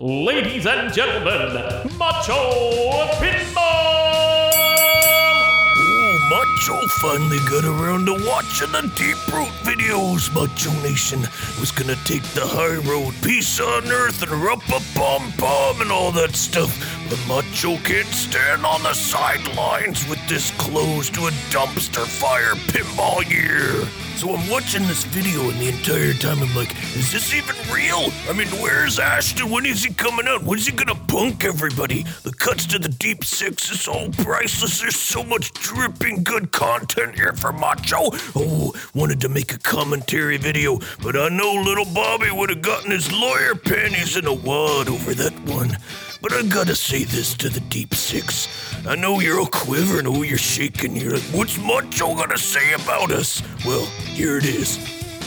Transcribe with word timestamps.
Ladies 0.00 0.66
and 0.66 0.92
gentlemen, 0.92 1.52
Macho 1.98 2.50
Pinball! 3.20 4.50
Oh, 5.76 6.28
Macho 6.30 6.86
finally 7.00 7.38
got 7.48 7.64
around 7.64 8.06
to 8.06 8.14
watching 8.26 8.72
the 8.72 8.90
Deeproot 8.96 9.50
videos. 9.62 10.32
Macho 10.34 10.72
Nation 10.82 11.20
was 11.60 11.70
gonna 11.70 11.94
take 12.04 12.22
the 12.32 12.40
high 12.40 12.78
road, 12.90 13.14
peace 13.22 13.60
on 13.60 13.84
earth, 13.92 14.22
and 14.22 14.32
rup 14.32 14.66
a 14.70 14.80
pom 14.98 15.30
pom 15.32 15.82
and 15.82 15.92
all 15.92 16.10
that 16.10 16.34
stuff. 16.34 16.72
But 17.12 17.28
Macho 17.28 17.76
can't 17.76 18.06
stand 18.06 18.64
on 18.64 18.82
the 18.82 18.94
sidelines 18.94 20.08
with 20.08 20.18
this 20.28 20.50
close 20.52 21.10
to 21.10 21.26
a 21.26 21.30
dumpster 21.52 22.06
fire 22.06 22.54
pinball 22.72 23.28
year. 23.28 23.86
So 24.16 24.34
I'm 24.34 24.48
watching 24.48 24.86
this 24.86 25.04
video, 25.04 25.50
and 25.50 25.60
the 25.60 25.68
entire 25.68 26.14
time 26.14 26.40
I'm 26.40 26.56
like, 26.56 26.70
is 26.96 27.12
this 27.12 27.34
even 27.34 27.54
real? 27.70 28.10
I 28.30 28.32
mean, 28.32 28.48
where's 28.62 28.98
Ashton? 28.98 29.50
When 29.50 29.66
is 29.66 29.84
he 29.84 29.92
coming 29.92 30.26
out? 30.26 30.42
When 30.42 30.58
is 30.58 30.64
he 30.64 30.72
gonna 30.72 30.94
punk 30.94 31.44
everybody? 31.44 32.04
The 32.22 32.32
cuts 32.32 32.64
to 32.68 32.78
the 32.78 32.88
deep 32.88 33.24
six 33.24 33.70
is 33.70 33.86
all 33.88 34.08
priceless. 34.12 34.80
There's 34.80 34.96
so 34.96 35.22
much 35.22 35.52
dripping 35.52 36.24
good 36.24 36.50
content 36.50 37.14
here 37.14 37.34
for 37.34 37.52
Macho. 37.52 38.10
Oh, 38.34 38.72
wanted 38.94 39.20
to 39.20 39.28
make 39.28 39.52
a 39.52 39.58
commentary 39.58 40.38
video, 40.38 40.78
but 41.02 41.14
I 41.14 41.28
know 41.28 41.52
little 41.52 41.92
Bobby 41.92 42.30
would 42.30 42.48
have 42.48 42.62
gotten 42.62 42.90
his 42.90 43.12
lawyer 43.12 43.54
panties 43.54 44.16
in 44.16 44.24
a 44.24 44.32
wad 44.32 44.88
over 44.88 45.12
that 45.12 45.38
one. 45.40 45.76
But 46.22 46.32
I 46.34 46.42
gotta 46.44 46.76
say 46.76 47.01
this 47.04 47.34
to 47.34 47.48
the 47.48 47.60
deep 47.60 47.94
six. 47.94 48.48
I 48.86 48.96
know 48.96 49.20
you're 49.20 49.38
all 49.38 49.46
quivering, 49.46 50.06
oh, 50.06 50.22
you're 50.22 50.38
shaking. 50.38 50.96
You're 50.96 51.14
like, 51.14 51.22
what's 51.32 51.58
Macho 51.58 52.14
gonna 52.14 52.38
say 52.38 52.72
about 52.72 53.10
us? 53.10 53.42
Well, 53.64 53.86
here 53.86 54.38
it 54.38 54.44
is. 54.44 54.78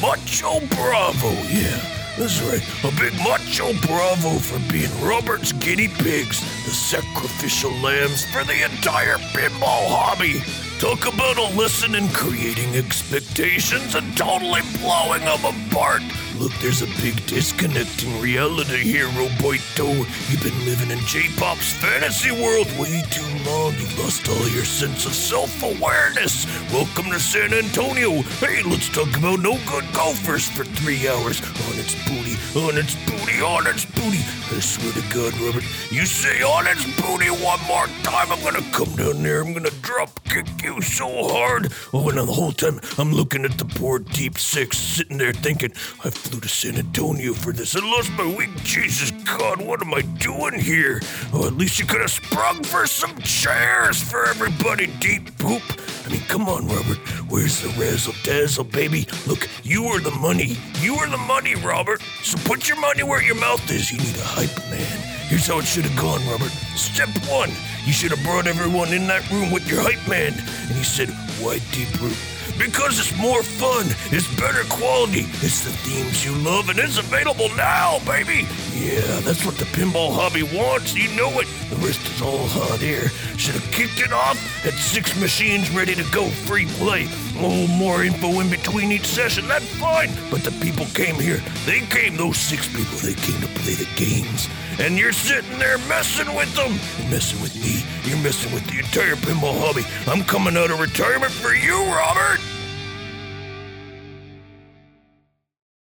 Macho 0.00 0.60
Bravo, 0.74 1.30
yeah. 1.48 1.94
That's 2.16 2.40
right. 2.42 2.62
A 2.84 2.94
big 3.00 3.12
macho 3.24 3.72
bravo 3.88 4.38
for 4.38 4.60
being 4.70 4.90
Robert's 5.02 5.50
guinea 5.50 5.88
pigs, 5.88 6.38
the 6.64 6.70
sacrificial 6.70 7.72
lambs 7.82 8.24
for 8.26 8.44
the 8.44 8.64
entire 8.64 9.16
pinball 9.34 9.88
hobby. 9.90 10.40
Talk 10.78 11.12
about 11.12 11.38
a 11.38 11.56
lesson 11.58 11.96
in 11.96 12.08
creating 12.10 12.76
expectations 12.76 13.96
and 13.96 14.16
totally 14.16 14.60
blowing 14.78 15.22
them 15.22 15.42
apart. 15.44 16.02
Look, 16.38 16.52
there's 16.54 16.82
a 16.82 16.86
big 17.00 17.24
disconnect 17.26 18.02
in 18.02 18.20
reality 18.20 18.78
here, 18.78 19.06
oh 19.06 19.28
Roboito. 19.28 19.88
You've 20.28 20.42
been 20.42 20.64
living 20.64 20.90
in 20.90 20.98
J-pop's 21.06 21.74
fantasy 21.74 22.32
world 22.32 22.66
way 22.76 23.02
too 23.10 23.22
long. 23.48 23.72
You've 23.74 23.96
lost 24.00 24.28
all 24.28 24.48
your 24.48 24.64
sense 24.64 25.06
of 25.06 25.12
self-awareness. 25.12 26.46
Welcome 26.72 27.12
to 27.12 27.20
San 27.20 27.54
Antonio. 27.54 28.22
Hey, 28.42 28.62
let's 28.64 28.88
talk 28.88 29.16
about 29.16 29.40
no 29.40 29.58
good 29.70 29.84
golfers 29.94 30.48
for 30.48 30.64
three 30.64 31.06
hours. 31.08 31.40
On 31.70 31.78
its 31.78 31.94
booty, 32.08 32.34
on 32.58 32.78
its 32.78 32.96
booty, 33.06 33.40
on 33.40 33.66
its 33.68 33.84
booty. 33.84 34.18
I 34.50 34.60
swear 34.60 34.92
to 34.92 35.14
God, 35.14 35.38
Robert, 35.40 35.64
you 35.90 36.04
say 36.04 36.42
on 36.42 36.66
its 36.66 36.84
booty 37.00 37.28
one 37.30 37.60
more 37.66 37.86
time, 38.02 38.32
I'm 38.32 38.42
gonna 38.42 38.62
come 38.72 38.94
down 38.96 39.22
there. 39.22 39.40
I'm 39.40 39.52
gonna 39.52 39.70
drop 39.82 40.18
kick 40.28 40.46
you 40.62 40.82
so 40.82 41.06
hard. 41.28 41.72
Oh, 41.92 42.08
and 42.08 42.18
the 42.18 42.26
whole 42.26 42.52
time 42.52 42.80
I'm 42.98 43.12
looking 43.12 43.44
at 43.44 43.56
the 43.56 43.64
poor 43.64 44.00
deep 44.00 44.36
six 44.38 44.76
sitting 44.78 45.18
there 45.18 45.32
thinking, 45.32 45.72
I 46.04 46.10
flew 46.24 46.40
to 46.40 46.48
San 46.48 46.76
Antonio 46.76 47.34
for 47.34 47.52
this. 47.52 47.76
I 47.76 47.80
lost 47.80 48.10
my 48.12 48.26
week. 48.26 48.50
Jesus 48.62 49.10
God, 49.24 49.60
what 49.60 49.82
am 49.82 49.92
I 49.92 50.00
doing 50.18 50.58
here? 50.58 51.00
Oh, 51.32 51.46
at 51.46 51.54
least 51.54 51.78
you 51.78 51.84
could 51.84 52.00
have 52.00 52.10
sprung 52.10 52.62
for 52.64 52.86
some 52.86 53.16
chairs 53.20 54.02
for 54.02 54.26
everybody, 54.26 54.86
deep 55.00 55.36
poop. 55.38 55.62
I 56.06 56.10
mean, 56.10 56.22
come 56.22 56.48
on, 56.48 56.66
Robert. 56.66 56.98
Where's 57.28 57.60
the 57.60 57.68
razzle 57.80 58.14
dazzle, 58.22 58.64
baby? 58.64 59.06
Look, 59.26 59.48
you 59.62 59.84
are 59.86 60.00
the 60.00 60.12
money. 60.12 60.56
You 60.80 60.94
are 60.96 61.08
the 61.08 61.18
money, 61.18 61.54
Robert. 61.56 62.00
So 62.22 62.38
put 62.44 62.68
your 62.68 62.80
money 62.80 63.02
where 63.02 63.22
your 63.22 63.36
mouth 63.36 63.70
is. 63.70 63.92
You 63.92 63.98
need 63.98 64.16
a 64.16 64.24
hype 64.24 64.56
man. 64.70 65.00
Here's 65.28 65.46
how 65.46 65.58
it 65.58 65.64
should 65.64 65.84
have 65.84 66.00
gone, 66.00 66.26
Robert. 66.28 66.52
Step 66.76 67.08
one, 67.28 67.50
you 67.84 67.92
should 67.92 68.10
have 68.10 68.22
brought 68.24 68.46
everyone 68.46 68.92
in 68.92 69.06
that 69.08 69.28
room 69.30 69.50
with 69.50 69.70
your 69.70 69.80
hype 69.80 70.08
man. 70.08 70.32
And 70.32 70.76
he 70.76 70.84
said, 70.84 71.10
Why 71.40 71.58
Deeproot? 71.72 72.33
Because 72.58 72.98
it's 72.98 73.16
more 73.18 73.42
fun, 73.42 73.86
it's 74.12 74.28
better 74.40 74.64
quality, 74.68 75.26
it's 75.42 75.64
the 75.64 75.70
themes 75.70 76.24
you 76.24 76.32
love, 76.42 76.68
and 76.68 76.78
it's 76.78 76.98
available 76.98 77.48
now, 77.56 77.98
baby. 78.06 78.46
Yeah, 78.74 79.20
that's 79.20 79.44
what 79.46 79.56
the 79.56 79.64
pinball 79.66 80.12
hobby 80.12 80.42
wants. 80.42 80.94
You 80.94 81.08
know 81.16 81.30
it. 81.40 81.46
The 81.70 81.76
rest 81.76 82.00
is 82.10 82.22
all 82.22 82.46
hot 82.48 82.82
air. 82.82 83.08
Should 83.38 83.54
have 83.54 83.70
kicked 83.72 84.00
it 84.00 84.12
off 84.12 84.36
at 84.66 84.74
six 84.74 85.18
machines 85.20 85.70
ready 85.70 85.94
to 85.94 86.04
go, 86.10 86.26
free 86.28 86.66
play. 86.78 87.06
Oh, 87.38 87.66
more 87.66 88.04
info 88.04 88.40
in 88.40 88.50
between 88.50 88.92
each 88.92 89.06
session. 89.06 89.46
That's 89.48 89.66
fine. 89.76 90.10
But 90.30 90.42
the 90.42 90.52
people 90.62 90.86
came 90.86 91.16
here. 91.16 91.42
They 91.66 91.80
came, 91.80 92.16
those 92.16 92.38
six 92.38 92.66
people, 92.68 92.98
they 92.98 93.14
came 93.14 93.40
to 93.40 93.48
play 93.60 93.74
the 93.74 93.88
games. 93.96 94.48
And 94.78 94.98
you're 94.98 95.12
sitting 95.12 95.58
there 95.58 95.78
messing 95.86 96.34
with 96.34 96.52
them. 96.54 96.72
You're 96.98 97.10
messing 97.10 97.40
with 97.40 97.54
me. 97.54 97.82
You're 98.08 98.22
messing 98.22 98.52
with 98.52 98.66
the 98.66 98.78
entire 98.78 99.14
pinball 99.14 99.58
hobby. 99.60 99.84
I'm 100.10 100.24
coming 100.24 100.56
out 100.56 100.70
of 100.70 100.80
retirement 100.80 101.32
for 101.32 101.54
you, 101.54 101.76
Robert. 101.84 102.33